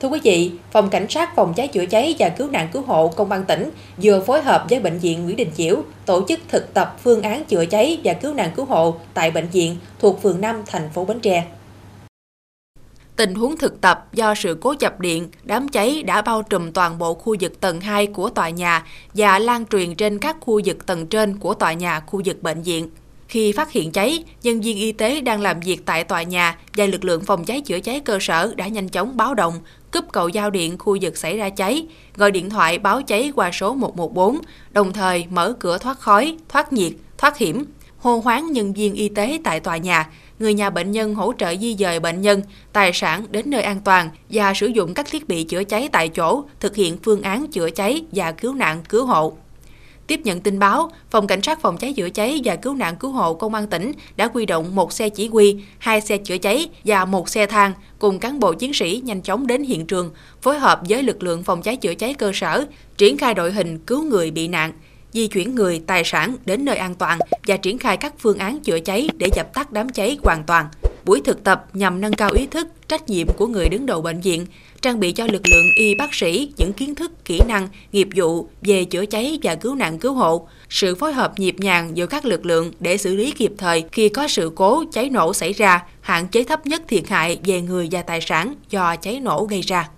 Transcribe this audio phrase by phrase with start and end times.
[0.00, 3.08] Thưa quý vị, Phòng Cảnh sát Phòng cháy chữa cháy và Cứu nạn Cứu hộ
[3.08, 3.70] Công an tỉnh
[4.02, 7.44] vừa phối hợp với Bệnh viện Nguyễn Đình Chiểu tổ chức thực tập phương án
[7.44, 11.04] chữa cháy và cứu nạn cứu hộ tại bệnh viện thuộc phường 5 thành phố
[11.04, 11.44] Bến Tre.
[13.16, 16.98] Tình huống thực tập do sự cố chập điện, đám cháy đã bao trùm toàn
[16.98, 20.86] bộ khu vực tầng 2 của tòa nhà và lan truyền trên các khu vực
[20.86, 22.88] tầng trên của tòa nhà khu vực bệnh viện.
[23.28, 26.86] Khi phát hiện cháy, nhân viên y tế đang làm việc tại tòa nhà và
[26.86, 29.54] lực lượng phòng cháy chữa cháy cơ sở đã nhanh chóng báo động,
[29.92, 31.86] cúp cầu giao điện khu vực xảy ra cháy,
[32.16, 34.38] gọi điện thoại báo cháy qua số 114,
[34.70, 37.64] đồng thời mở cửa thoát khói, thoát nhiệt, thoát hiểm,
[37.98, 41.54] hô hoáng nhân viên y tế tại tòa nhà, người nhà bệnh nhân hỗ trợ
[41.56, 45.28] di dời bệnh nhân, tài sản đến nơi an toàn và sử dụng các thiết
[45.28, 49.06] bị chữa cháy tại chỗ, thực hiện phương án chữa cháy và cứu nạn cứu
[49.06, 49.36] hộ.
[50.06, 53.10] Tiếp nhận tin báo, Phòng Cảnh sát Phòng cháy chữa cháy và Cứu nạn Cứu
[53.10, 56.68] hộ Công an tỉnh đã huy động một xe chỉ huy, hai xe chữa cháy
[56.84, 60.10] và một xe thang cùng cán bộ chiến sĩ nhanh chóng đến hiện trường,
[60.42, 62.66] phối hợp với lực lượng phòng cháy chữa cháy cơ sở,
[62.96, 64.72] triển khai đội hình cứu người bị nạn,
[65.12, 68.60] di chuyển người, tài sản đến nơi an toàn và triển khai các phương án
[68.60, 70.66] chữa cháy để dập tắt đám cháy hoàn toàn.
[71.06, 74.20] Buổi thực tập nhằm nâng cao ý thức, trách nhiệm của người đứng đầu bệnh
[74.20, 74.46] viện,
[74.82, 78.48] trang bị cho lực lượng y bác sĩ những kiến thức, kỹ năng, nghiệp vụ
[78.62, 82.24] về chữa cháy và cứu nạn cứu hộ, sự phối hợp nhịp nhàng giữa các
[82.24, 85.84] lực lượng để xử lý kịp thời khi có sự cố cháy nổ xảy ra,
[86.00, 89.60] hạn chế thấp nhất thiệt hại về người và tài sản do cháy nổ gây
[89.60, 89.88] ra.